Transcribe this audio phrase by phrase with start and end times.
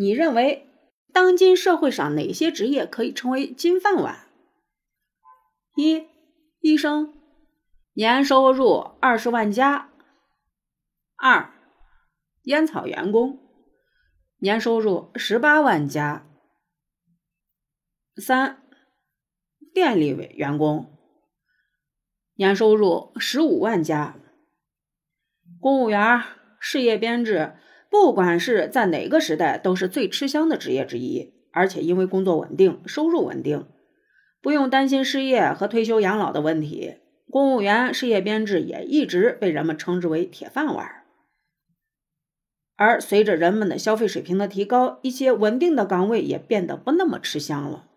[0.00, 0.66] 你认为
[1.12, 4.26] 当今社会上哪些职业可以称为金饭碗？
[5.76, 6.06] 一、
[6.60, 7.12] 医生，
[7.92, 9.90] 年收入二十万加；
[11.16, 11.52] 二、
[12.44, 13.40] 烟草员工，
[14.38, 16.24] 年收入十八万加；
[18.16, 18.62] 三、
[19.74, 20.98] 电力委员工，
[22.36, 24.14] 年收入十五万加；
[25.60, 26.22] 公务员、
[26.58, 27.58] 事业编制。
[27.90, 33.66] 不管是在哪个时代，都是最吃香的职业之一，而且因为工作稳定、收入稳定，
[34.40, 36.94] 不用担心失业和退休养老的问题。
[37.28, 40.88] 公务员事业编制也一直被人们称之为铁饭碗。
[42.76, 47.88] 而随着人们的消费水平的提高，一些稳定的岗位也变得不那么吃香了。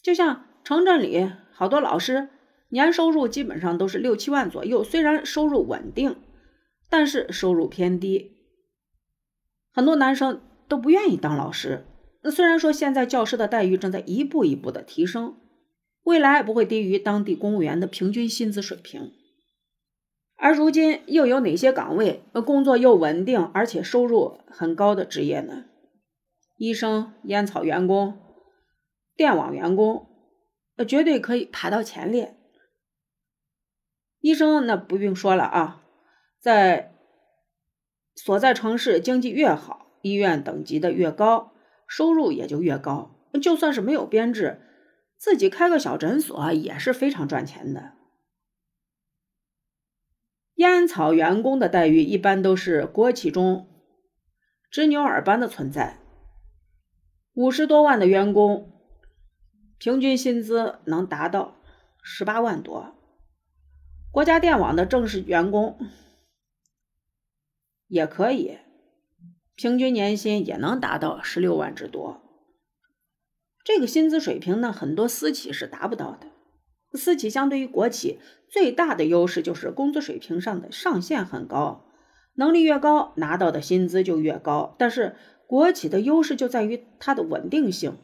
[0.00, 2.28] 就像城镇里好多老师，
[2.70, 6.16] 年收入基本上都是六七万左右，虽然收入稳定，
[6.88, 8.37] 但是收入偏低。
[9.72, 11.84] 很多男生都不愿意当老师。
[12.22, 15.36] 那虽然说现在教师的待遇正在一步一步的提升，
[16.02, 19.12] 未来不会低于当地公务员的平均薪资水平。
[20.36, 25.64] 而如今又有哪些岗位工作又稳定，而且收入很高的职业呢？
[26.56, 28.18] 医生、烟草员工、
[29.16, 30.06] 电网员工，
[30.76, 32.36] 呃，绝对可以排到前列。
[34.20, 35.82] 医生那不用说了啊，
[36.40, 36.97] 在。
[38.20, 41.52] 所在城市经济越好，医院等级的越高，
[41.86, 43.14] 收入也就越高。
[43.40, 44.60] 就算是没有编制，
[45.16, 47.92] 自己开个小诊所也是非常赚钱的。
[50.56, 53.68] 烟草员工的待遇一般都是国企中
[54.68, 56.00] 执牛耳般的存在，
[57.34, 58.72] 五十多万的员工，
[59.78, 61.54] 平均薪资能达到
[62.02, 62.96] 十八万多。
[64.10, 65.78] 国家电网的正式员工。
[67.88, 68.58] 也可以，
[69.56, 72.20] 平均年薪也能达到十六万之多。
[73.64, 76.28] 这个薪资水平呢，很多私企是达不到的。
[76.92, 81.86] 私企相对于国企最大的优势就是工资水平上的上限很高，
[82.34, 84.76] 能力越高，拿到的薪资就越高。
[84.78, 85.16] 但是
[85.46, 87.98] 国企的优势就在于它的稳定性，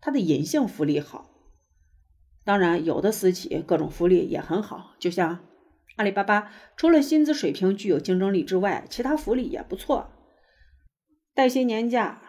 [0.00, 1.30] 它的隐性福利好。
[2.44, 5.40] 当然，有的私企各种福利也很好，就像。
[5.96, 10.10] 阿里巴巴除了薪资水平具有竞争力之外，其他福利也不错，
[11.32, 12.20] 带薪年假、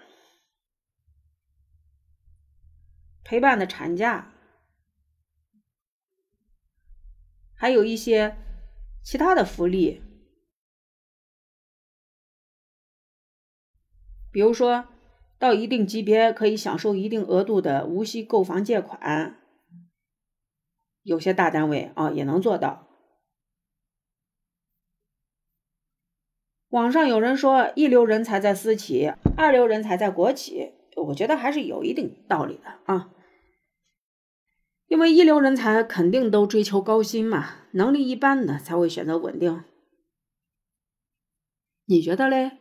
[3.24, 4.32] 陪伴的产假，
[7.56, 8.38] 还有一些
[9.04, 10.04] 其他的福利，
[14.32, 14.88] 比如说
[15.40, 19.40] 到一定级别可以享受一定额度的无息购房借款，
[21.02, 22.84] 有些大单位啊也能做到。
[26.76, 33.12] 网上有人说一流人才在私企，二流人才在国企，我觉得还是有一定道理的啊。
[34.88, 39.64] 因为一流人才肯定都追求高薪嘛，能力一般的才会选择稳定。
[41.86, 42.58] 你觉得嘞？